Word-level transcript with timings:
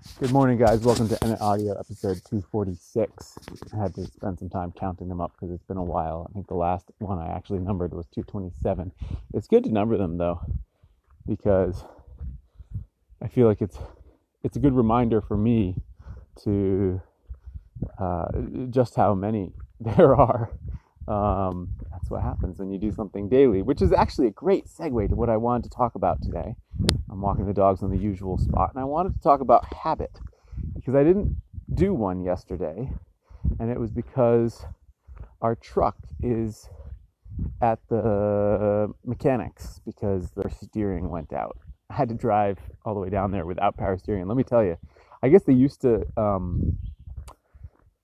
Good 0.00 0.30
morning, 0.30 0.58
guys. 0.58 0.82
Welcome 0.82 1.08
to 1.08 1.24
Edit 1.24 1.40
Audio 1.40 1.72
episode 1.72 2.22
246. 2.30 3.38
I 3.72 3.76
had 3.76 3.94
to 3.96 4.06
spend 4.06 4.38
some 4.38 4.48
time 4.48 4.72
counting 4.78 5.08
them 5.08 5.20
up 5.20 5.32
because 5.32 5.52
it's 5.52 5.64
been 5.64 5.76
a 5.76 5.82
while. 5.82 6.24
I 6.30 6.32
think 6.32 6.46
the 6.46 6.54
last 6.54 6.92
one 6.98 7.18
I 7.18 7.34
actually 7.34 7.58
numbered 7.58 7.92
was 7.92 8.06
227. 8.14 8.92
It's 9.34 9.48
good 9.48 9.64
to 9.64 9.72
number 9.72 9.96
them 9.96 10.16
though, 10.16 10.40
because 11.26 11.84
I 13.20 13.26
feel 13.26 13.48
like 13.48 13.60
it's 13.60 13.78
it's 14.44 14.56
a 14.56 14.60
good 14.60 14.74
reminder 14.74 15.20
for 15.20 15.36
me 15.36 15.74
to 16.44 17.02
uh, 17.98 18.28
just 18.70 18.94
how 18.94 19.14
many 19.14 19.52
there 19.80 20.14
are. 20.14 20.52
Um, 21.08 21.70
that's 21.90 22.08
what 22.08 22.22
happens 22.22 22.60
when 22.60 22.70
you 22.70 22.78
do 22.78 22.92
something 22.92 23.28
daily, 23.28 23.62
which 23.62 23.82
is 23.82 23.92
actually 23.92 24.28
a 24.28 24.32
great 24.32 24.66
segue 24.66 25.08
to 25.08 25.16
what 25.16 25.28
I 25.28 25.38
wanted 25.38 25.64
to 25.64 25.76
talk 25.76 25.96
about 25.96 26.22
today. 26.22 26.54
I'm 27.10 27.20
walking 27.20 27.46
the 27.46 27.54
dogs 27.54 27.82
in 27.82 27.90
the 27.90 27.96
usual 27.96 28.38
spot, 28.38 28.70
and 28.74 28.80
I 28.80 28.84
wanted 28.84 29.14
to 29.14 29.20
talk 29.20 29.40
about 29.40 29.64
habit 29.72 30.20
because 30.74 30.94
I 30.94 31.04
didn't 31.04 31.36
do 31.72 31.94
one 31.94 32.22
yesterday, 32.22 32.90
and 33.58 33.70
it 33.70 33.78
was 33.78 33.90
because 33.90 34.64
our 35.40 35.54
truck 35.54 35.96
is 36.22 36.68
at 37.60 37.78
the 37.88 38.92
mechanics 39.04 39.80
because 39.84 40.30
their 40.32 40.50
steering 40.50 41.08
went 41.08 41.32
out. 41.32 41.58
I 41.90 41.94
had 41.94 42.08
to 42.08 42.14
drive 42.14 42.58
all 42.84 42.94
the 42.94 43.00
way 43.00 43.10
down 43.10 43.30
there 43.30 43.46
without 43.46 43.76
power 43.76 43.96
steering. 43.96 44.22
And 44.22 44.28
let 44.28 44.36
me 44.36 44.44
tell 44.44 44.64
you, 44.64 44.76
I 45.22 45.28
guess 45.28 45.44
they 45.44 45.52
used 45.52 45.80
to 45.82 46.06
um, 46.16 46.78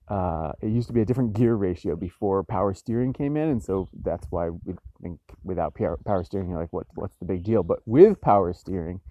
uh, 0.07 0.51
it 0.61 0.67
used 0.67 0.87
to 0.87 0.93
be 0.93 1.01
a 1.01 1.05
different 1.05 1.33
gear 1.33 1.55
ratio 1.55 1.95
before 1.95 2.43
power 2.43 2.73
steering 2.73 3.11
came 3.11 3.35
in, 3.35 3.49
and 3.49 3.63
so 3.63 3.89
that's 4.03 4.27
why 4.29 4.49
we 4.49 4.75
think 5.01 5.19
without 5.43 5.73
power 5.73 6.23
steering, 6.23 6.49
you're 6.49 6.59
like, 6.59 6.71
what, 6.71 6.85
what's 6.93 7.15
the 7.17 7.25
big 7.25 7.43
deal? 7.43 7.63
But 7.63 7.79
with 7.85 8.21
power 8.21 8.53
steering, 8.53 9.01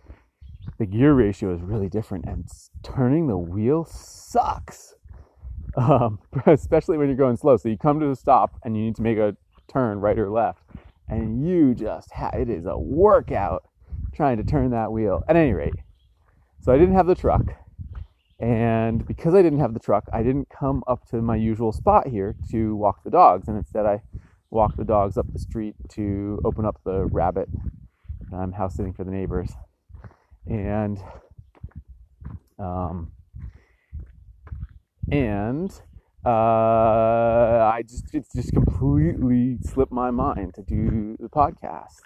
the 0.79 0.87
gear 0.87 1.13
ratio 1.13 1.53
is 1.53 1.61
really 1.63 1.89
different, 1.89 2.27
and 2.27 2.49
turning 2.85 3.27
the 3.27 3.37
wheel 3.37 3.85
sucks, 3.85 4.95
um, 5.77 6.21
especially 6.47 6.97
when 6.97 7.09
you're 7.09 7.17
going 7.17 7.37
slow. 7.37 7.57
So 7.57 7.69
you 7.69 7.77
come 7.77 7.99
to 7.99 8.11
a 8.11 8.17
stop 8.17 8.57
and 8.63 8.77
you 8.77 8.85
need 8.85 8.97
to 8.97 9.03
make 9.03 9.19
a 9.19 9.37
turn 9.67 9.99
right 9.99 10.19
or 10.19 10.31
left, 10.31 10.63
and 11.09 11.45
you 11.45 11.75
just 11.75 12.13
ha- 12.13 12.31
it 12.35 12.49
is 12.49 12.67
a 12.67 12.79
workout 12.79 13.65
trying 14.15 14.37
to 14.37 14.45
turn 14.45 14.71
that 14.71 14.93
wheel. 14.93 15.25
At 15.29 15.35
any 15.35 15.55
rate, 15.55 15.75
so 16.61 16.73
I 16.73 16.79
didn't 16.79 16.95
have 16.95 17.09
the 17.09 17.17
truck 17.17 17.64
and 18.41 19.07
because 19.07 19.35
I 19.35 19.43
didn't 19.43 19.61
have 19.61 19.75
the 19.75 19.81
truck, 19.81 20.05
I 20.13 20.23
didn't 20.23 20.49
come 20.51 20.83
up 20.89 21.07
to 21.11 21.23
my 21.23 21.37
usual 21.37 21.73
spot 21.73 22.09
here 22.09 22.35
to 22.51 22.75
walk 22.75 23.05
the 23.05 23.11
dogs. 23.11 23.47
And 23.49 23.57
instead, 23.57 23.87
I 23.87 24.03
walked 24.51 24.77
the 24.77 24.85
dogs 24.85 25.17
up 25.17 25.27
the 25.33 25.39
street 25.39 25.77
to 25.91 26.41
open 26.45 26.65
up 26.65 26.81
the 26.85 27.07
rabbit. 27.07 27.49
I'm 28.33 28.53
house 28.53 28.77
sitting 28.77 28.93
for 28.93 29.05
the 29.05 29.13
neighbors. 29.13 29.53
And, 30.47 30.99
um, 32.59 33.13
and, 35.13 35.71
uh, 36.27 37.71
I 37.73 37.83
just, 37.87 38.15
it's 38.15 38.33
just 38.35 38.53
completely 38.53 39.59
slipped 39.63 39.93
my 39.93 40.11
mind 40.11 40.55
to 40.55 40.63
do 40.63 41.17
the 41.21 41.29
podcast. 41.29 42.01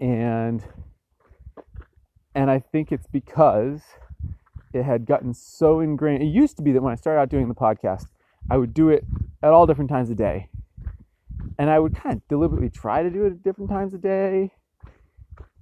And, 0.00 0.62
and 2.34 2.50
I 2.50 2.58
think 2.58 2.92
it's 2.92 3.06
because 3.06 3.82
it 4.76 4.84
had 4.84 5.06
gotten 5.06 5.34
so 5.34 5.80
ingrained. 5.80 6.22
It 6.22 6.26
used 6.26 6.56
to 6.58 6.62
be 6.62 6.72
that 6.72 6.82
when 6.82 6.92
I 6.92 6.96
started 6.96 7.20
out 7.20 7.28
doing 7.28 7.48
the 7.48 7.54
podcast, 7.54 8.06
I 8.50 8.56
would 8.56 8.74
do 8.74 8.90
it 8.90 9.04
at 9.42 9.50
all 9.50 9.66
different 9.66 9.90
times 9.90 10.10
of 10.10 10.16
day. 10.16 10.48
And 11.58 11.70
I 11.70 11.78
would 11.78 11.94
kind 11.94 12.16
of 12.16 12.28
deliberately 12.28 12.68
try 12.68 13.02
to 13.02 13.10
do 13.10 13.24
it 13.24 13.32
at 13.32 13.42
different 13.42 13.70
times 13.70 13.94
of 13.94 14.02
day. 14.02 14.52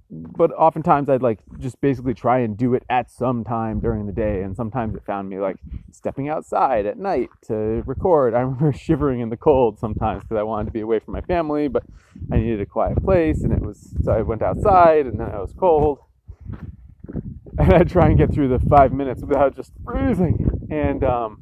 But 0.09 0.51
oftentimes 0.51 1.09
I'd 1.09 1.23
like 1.23 1.39
just 1.57 1.81
basically 1.81 2.13
try 2.13 2.39
and 2.39 2.55
do 2.55 2.73
it 2.75 2.83
at 2.89 3.09
some 3.09 3.43
time 3.43 3.79
during 3.79 4.05
the 4.05 4.13
day. 4.13 4.43
And 4.43 4.55
sometimes 4.55 4.95
it 4.95 5.03
found 5.05 5.29
me 5.29 5.39
like 5.39 5.57
stepping 5.91 6.29
outside 6.29 6.85
at 6.85 6.97
night 6.97 7.29
to 7.47 7.83
record. 7.85 8.33
I 8.33 8.41
remember 8.41 8.71
shivering 8.77 9.21
in 9.21 9.29
the 9.29 9.37
cold 9.37 9.79
sometimes 9.79 10.23
because 10.23 10.37
I 10.37 10.43
wanted 10.43 10.65
to 10.65 10.71
be 10.71 10.81
away 10.81 10.99
from 10.99 11.13
my 11.13 11.21
family, 11.21 11.67
but 11.67 11.83
I 12.31 12.37
needed 12.37 12.61
a 12.61 12.65
quiet 12.65 13.03
place. 13.03 13.41
And 13.41 13.51
it 13.51 13.61
was, 13.61 13.95
so 14.03 14.11
I 14.11 14.21
went 14.21 14.41
outside 14.41 15.07
and 15.07 15.19
then 15.19 15.29
it 15.29 15.39
was 15.39 15.53
cold 15.57 15.99
and 17.57 17.73
I 17.73 17.83
try 17.83 18.07
and 18.07 18.17
get 18.17 18.33
through 18.33 18.49
the 18.49 18.59
five 18.59 18.91
minutes 18.91 19.21
without 19.21 19.55
just 19.55 19.71
freezing. 19.83 20.67
And 20.69 21.03
um, 21.03 21.39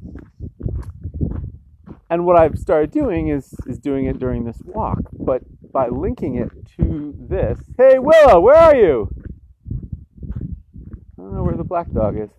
and 2.10 2.24
what 2.24 2.36
I've 2.36 2.58
started 2.58 2.90
doing 2.90 3.28
is 3.28 3.54
is 3.66 3.78
doing 3.78 4.06
it 4.06 4.18
during 4.18 4.44
this 4.44 4.60
walk, 4.64 5.00
but 5.12 5.42
by 5.72 5.88
linking 5.88 6.36
it 6.36 6.50
to 6.76 7.14
this. 7.18 7.58
Hey 7.76 7.98
Willow, 7.98 8.40
where 8.40 8.56
are 8.56 8.76
you? 8.76 9.10
I 11.18 11.22
don't 11.22 11.34
know 11.34 11.42
where 11.42 11.56
the 11.56 11.64
black 11.64 11.90
dog 11.90 12.18
is. 12.18 12.30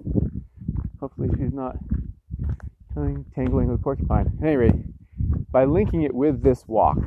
Hopefully 1.00 1.30
she's 1.38 1.54
not 1.54 1.76
tangling 3.36 3.68
with 3.68 3.82
porcupine. 3.82 4.28
At 4.42 4.48
any 4.48 4.56
rate, 4.56 4.76
by 5.52 5.66
linking 5.66 6.04
it 6.04 6.14
with 6.14 6.44
this 6.44 6.64
walk, 6.68 6.98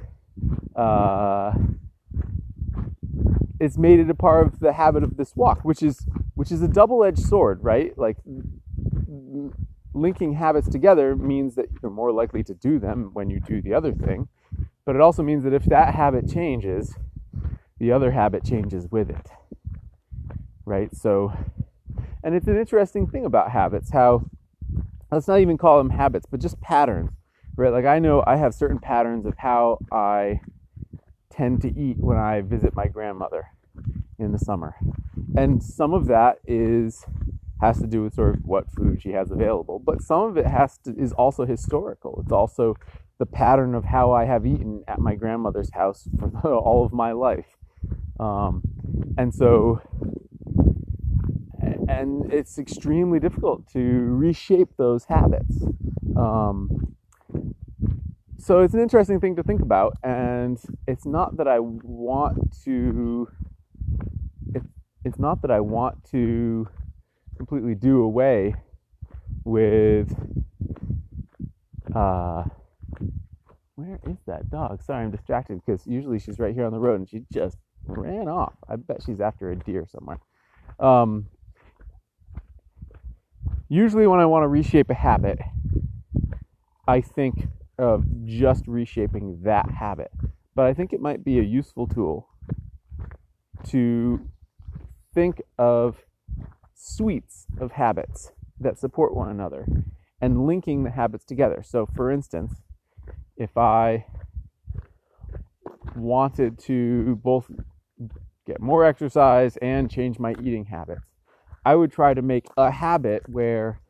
uh, 0.77 1.53
it's 3.59 3.79
made 3.79 4.01
it 4.01 4.11
a 4.11 4.15
part 4.15 4.47
of 4.47 4.61
the 4.61 4.75
habit 4.75 5.03
of 5.03 5.17
this 5.17 5.35
walk, 5.35 5.61
which 5.63 5.83
is 5.83 6.07
which 6.39 6.53
is 6.53 6.63
a 6.63 6.69
double-edged 6.69 7.19
sword, 7.19 7.59
right? 7.65 7.99
Like 7.99 8.17
linking 9.93 10.35
habits 10.35 10.69
together 10.69 11.17
means 11.17 11.57
that 11.57 11.67
you're 11.83 11.91
more 11.91 12.13
likely 12.13 12.45
to 12.45 12.55
do 12.55 12.79
them 12.79 13.11
when 13.13 13.29
you 13.29 13.41
do 13.41 13.61
the 13.61 13.75
other 13.75 13.93
thing, 13.93 14.29
but 14.85 14.95
it 14.95 15.01
also 15.01 15.25
means 15.25 15.43
that 15.43 15.53
if 15.53 15.65
that 15.65 15.97
habit 15.97 16.31
changes, 16.31 16.95
the 17.81 17.91
other 17.91 18.13
habit 18.13 18.45
changes 18.45 18.87
with 18.89 19.11
it. 19.11 19.27
Right? 20.65 20.95
So 20.95 21.33
and 22.23 22.37
it's 22.37 22.47
an 22.47 22.57
interesting 22.57 23.09
thing 23.09 23.25
about 23.25 23.51
habits 23.51 23.91
how 23.91 24.25
let's 25.11 25.27
not 25.27 25.41
even 25.41 25.59
call 25.59 25.79
them 25.79 25.91
habits, 25.91 26.27
but 26.31 26.41
just 26.41 26.61
patterns. 26.61 27.11
Right? 27.57 27.73
Like 27.73 27.85
I 27.85 27.99
know 27.99 28.23
I 28.25 28.37
have 28.37 28.55
certain 28.55 28.79
patterns 28.79 29.27
of 29.27 29.37
how 29.39 29.79
I 29.91 30.41
tend 31.31 31.63
to 31.63 31.77
eat 31.77 31.97
when 31.99 32.17
I 32.17 32.43
visit 32.43 32.77
my 32.77 32.87
grandmother 32.87 33.49
in 34.21 34.31
the 34.31 34.39
summer. 34.39 34.77
And 35.39 35.63
some 35.63 35.95
of 35.95 36.07
that 36.07 36.39
is 36.47 37.07
has 37.61 37.79
to 37.81 37.87
do 37.87 38.03
with 38.03 38.15
sort 38.15 38.37
of 38.37 38.45
what 38.45 38.71
food 38.71 39.01
she 39.03 39.11
has 39.11 39.31
available, 39.31 39.79
but 39.79 40.03
some 40.03 40.23
of 40.23 40.37
it 40.37 40.47
has 40.47 40.79
to 40.79 40.95
is 40.97 41.13
also 41.13 41.47
historical. 41.47 42.21
It's 42.23 42.33
also 42.33 42.77
the 43.19 43.27
pattern 43.27 43.75
of 43.75 43.85
how 43.85 44.13
I 44.13 44.25
have 44.25 44.47
eaten 44.47 44.83
at 44.89 44.99
my 44.99 45.15
grandmother's 45.15 45.71
house 45.73 46.09
for 46.43 46.57
all 46.57 46.85
of 46.85 46.93
my 46.93 47.13
life. 47.13 47.57
Um, 48.19 48.63
and 49.17 49.33
so 49.33 49.81
and 51.89 52.33
it's 52.33 52.59
extremely 52.59 53.21
difficult 53.21 53.67
to 53.73 53.81
reshape 53.81 54.71
those 54.77 55.05
habits. 55.05 55.65
Um, 56.17 56.97
so 58.39 58.61
it's 58.61 58.75
an 58.75 58.81
interesting 58.81 59.21
thing 59.21 59.37
to 59.37 59.43
think 59.43 59.63
about, 59.63 59.97
and 60.03 60.61
it's 60.87 61.07
not 61.07 61.37
that 61.37 61.49
I 61.49 61.59
want 61.61 62.57
to 62.65 63.29
it's 65.09 65.19
not 65.19 65.43
that 65.43 65.51
I 65.51 65.61
want 65.61 66.05
to 66.11 66.69
completely 67.37 67.75
do 67.75 68.03
away 68.03 68.55
with 69.45 70.15
uh 71.95 72.45
where 73.77 73.99
is 74.07 74.19
that 74.27 74.51
dog? 74.51 74.83
Sorry, 74.83 75.05
I'm 75.05 75.11
distracted 75.11 75.63
because 75.65 75.87
usually 75.87 76.19
she's 76.19 76.39
right 76.39 76.53
here 76.53 76.67
on 76.67 76.73
the 76.73 76.81
road 76.81 77.01
and 77.01 77.09
she 77.09 77.23
just 77.33 77.57
ran 77.87 78.29
off. 78.29 78.55
I 78.69 78.77
bet 78.77 79.03
she's 79.05 79.21
after 79.21 79.51
a 79.51 79.57
deer 79.57 79.87
somewhere. 79.89 80.19
Um, 80.81 81.27
usually, 83.69 84.09
when 84.09 84.19
I 84.19 84.27
want 84.27 84.43
to 84.43 84.49
reshape 84.49 84.91
a 84.91 84.95
habit, 84.95 85.39
I 86.89 87.01
think 87.01 87.49
of 87.79 88.05
just 88.25 88.67
reshaping 88.67 89.43
that 89.45 89.71
habit. 89.71 90.11
But 90.57 90.67
I 90.67 90.75
think 90.75 90.93
it 90.93 91.01
might 91.01 91.25
be 91.25 91.39
a 91.39 91.43
useful 91.43 91.87
tool 91.87 92.29
to 93.69 94.29
think 95.19 95.43
of 95.59 96.05
suites 96.77 97.49
of 97.59 97.73
habits 97.73 98.31
that 98.61 98.79
support 98.79 99.17
one 99.17 99.29
another 99.29 99.67
and 100.21 100.47
linking 100.47 100.85
the 100.85 100.91
habits 100.93 101.25
together. 101.25 101.61
So, 101.67 101.87
for 101.87 102.13
instance, 102.13 102.63
if 103.37 103.59
I 103.59 104.07
wanted 105.97 106.57
to 106.61 107.17
both 107.17 107.51
get 108.47 108.61
more 108.61 108.85
exercise 108.85 109.57
and 109.57 109.91
change 109.91 110.21
my 110.21 110.37
eating 110.41 110.67
habits, 110.67 111.03
I 111.65 111.75
would 111.75 111.91
try 111.91 112.15
to 112.15 112.23
make 112.23 112.47
a 112.57 112.71
habit 112.71 113.29
where 113.29 113.81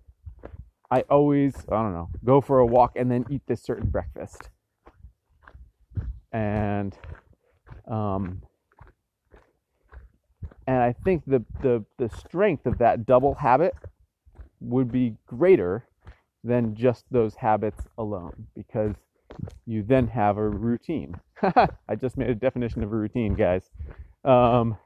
I 0.91 1.03
always, 1.11 1.55
I 1.71 1.83
don't 1.83 1.93
know, 1.93 2.09
go 2.25 2.41
for 2.41 2.59
a 2.61 2.67
walk 2.67 2.93
and 2.97 3.11
then 3.11 3.27
eat 3.29 3.43
this 3.47 3.63
certain 3.63 3.91
breakfast. 3.91 4.49
And 6.33 6.97
um, 7.87 8.41
and 10.69 10.77
I 10.83 10.93
think 10.93 11.25
the, 11.27 11.43
the, 11.63 11.85
the 11.97 12.11
strength 12.11 12.67
of 12.67 12.79
that 12.79 13.07
double 13.07 13.35
habit 13.35 13.75
would 14.61 14.93
be 14.93 15.17
greater 15.27 15.89
than 16.45 16.75
just 16.77 17.05
those 17.11 17.35
habits 17.37 17.87
alone 17.97 18.47
because 18.55 18.95
you 19.67 19.83
then 19.83 20.09
have 20.09 20.37
a 20.37 20.47
routine. 20.49 21.19
I 21.43 21.95
just 21.99 22.19
made 22.19 22.29
a 22.29 22.35
definition 22.35 22.83
of 22.83 22.93
a 22.93 22.97
routine, 22.97 23.35
guys. 23.35 23.71
Um, 24.25 24.77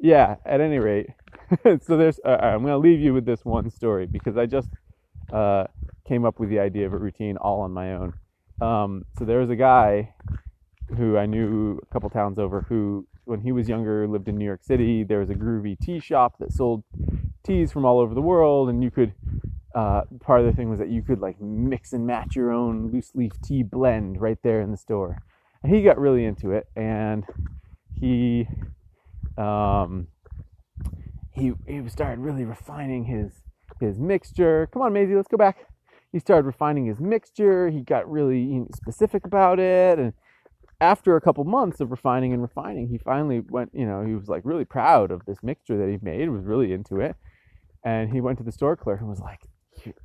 yeah, 0.00 0.36
at 0.44 0.60
any 0.60 0.78
rate, 0.78 1.10
so 1.80 1.96
there's. 1.96 2.18
Uh, 2.24 2.38
I'm 2.42 2.62
going 2.62 2.72
to 2.72 2.78
leave 2.78 3.00
you 3.00 3.14
with 3.14 3.26
this 3.26 3.44
one 3.44 3.70
story 3.70 4.06
because 4.06 4.36
I 4.36 4.46
just 4.46 4.68
uh, 5.32 5.64
came 6.06 6.24
up 6.24 6.40
with 6.40 6.50
the 6.50 6.58
idea 6.58 6.86
of 6.86 6.92
a 6.92 6.98
routine 6.98 7.36
all 7.36 7.60
on 7.60 7.72
my 7.72 7.94
own. 7.94 8.14
Um, 8.60 9.04
so 9.18 9.24
there 9.24 9.38
was 9.38 9.50
a 9.50 9.56
guy 9.56 10.14
who 10.96 11.16
I 11.16 11.26
knew 11.26 11.78
a 11.82 11.86
couple 11.92 12.10
towns 12.10 12.38
over 12.38 12.62
who, 12.68 13.06
when 13.24 13.40
he 13.40 13.52
was 13.52 13.68
younger, 13.68 14.06
lived 14.06 14.28
in 14.28 14.36
New 14.36 14.44
York 14.44 14.62
City. 14.62 15.04
There 15.04 15.20
was 15.20 15.30
a 15.30 15.34
groovy 15.34 15.78
tea 15.78 16.00
shop 16.00 16.36
that 16.38 16.52
sold 16.52 16.84
teas 17.44 17.72
from 17.72 17.84
all 17.84 17.98
over 17.98 18.14
the 18.14 18.22
world, 18.22 18.68
and 18.68 18.82
you 18.82 18.90
could. 18.90 19.14
Uh, 19.74 20.02
part 20.20 20.38
of 20.38 20.46
the 20.46 20.52
thing 20.52 20.70
was 20.70 20.78
that 20.78 20.88
you 20.88 21.02
could 21.02 21.20
like 21.20 21.40
mix 21.40 21.92
and 21.92 22.06
match 22.06 22.36
your 22.36 22.52
own 22.52 22.92
loose 22.92 23.10
leaf 23.12 23.32
tea 23.42 23.64
blend 23.64 24.20
right 24.20 24.38
there 24.44 24.60
in 24.60 24.70
the 24.70 24.76
store. 24.76 25.20
And 25.64 25.74
he 25.74 25.82
got 25.82 25.98
really 25.98 26.24
into 26.24 26.52
it, 26.52 26.68
and 26.76 27.24
he 27.92 28.46
um, 29.36 30.08
he 31.32 31.52
he 31.66 31.88
started 31.88 32.20
really 32.20 32.44
refining 32.44 33.04
his 33.04 33.32
his 33.80 33.98
mixture. 33.98 34.68
Come 34.72 34.82
on, 34.82 34.92
Maisie, 34.92 35.16
let's 35.16 35.28
go 35.28 35.36
back. 35.36 35.66
He 36.12 36.20
started 36.20 36.46
refining 36.46 36.86
his 36.86 37.00
mixture. 37.00 37.68
He 37.70 37.80
got 37.80 38.08
really 38.08 38.64
specific 38.74 39.24
about 39.24 39.58
it, 39.58 39.98
and 39.98 40.12
after 40.80 41.16
a 41.16 41.20
couple 41.20 41.44
months 41.44 41.80
of 41.80 41.90
refining 41.90 42.32
and 42.32 42.42
refining, 42.42 42.88
he 42.88 42.98
finally 42.98 43.40
went. 43.40 43.70
You 43.72 43.86
know, 43.86 44.04
he 44.04 44.14
was 44.14 44.28
like 44.28 44.42
really 44.44 44.64
proud 44.64 45.10
of 45.10 45.24
this 45.26 45.42
mixture 45.42 45.78
that 45.78 45.88
he 45.88 45.98
made. 46.02 46.28
Was 46.28 46.44
really 46.44 46.72
into 46.72 47.00
it, 47.00 47.16
and 47.84 48.10
he 48.10 48.20
went 48.20 48.38
to 48.38 48.44
the 48.44 48.52
store 48.52 48.76
clerk 48.76 49.00
and 49.00 49.08
was 49.08 49.20
like, 49.20 49.42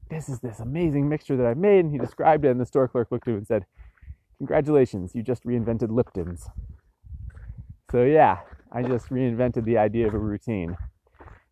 "This 0.10 0.30
is 0.30 0.40
this 0.40 0.60
amazing 0.60 1.10
mixture 1.10 1.36
that 1.38 1.46
I've 1.46 1.58
made." 1.58 1.86
And 1.86 1.92
he 1.92 1.98
described 1.98 2.46
it, 2.46 2.52
and 2.52 2.62
the 2.62 2.66
store 2.66 2.88
clerk 2.88 3.12
looked 3.12 3.28
at 3.28 3.32
him 3.32 3.38
and 3.38 3.48
said, 3.48 3.66
"Congratulations, 4.38 5.16
you 5.16 5.24
just 5.24 5.44
reinvented 5.44 5.90
Lipton's." 5.90 6.48
So 7.92 8.04
yeah, 8.04 8.40
I 8.72 8.84
just 8.84 9.10
reinvented 9.10 9.66
the 9.66 9.78
idea 9.78 10.08
of 10.08 10.14
a 10.14 10.20
routine. 10.20 10.78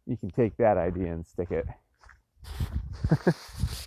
You 0.05 0.17
can 0.17 0.29
take 0.29 0.55
that 0.57 0.77
idea 0.77 1.11
and 1.11 1.25
stick 1.25 1.51
it. 1.51 1.65